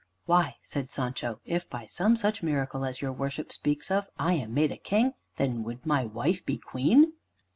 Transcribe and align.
"Why," 0.25 0.57
said 0.63 0.89
Sancho, 0.89 1.41
"if 1.45 1.69
by 1.69 1.85
some 1.85 2.15
such 2.15 2.41
miracle 2.41 2.85
as 2.85 3.03
your 3.03 3.11
worship 3.13 3.51
speaks 3.51 3.91
of, 3.91 4.09
I 4.17 4.33
am 4.33 4.51
made 4.51 4.71
a 4.71 4.77
King, 4.77 5.13
then 5.35 5.61
would 5.61 5.85
my 5.85 6.05
wife 6.05 6.43
be 6.43 6.57
Queen?" 6.57 7.13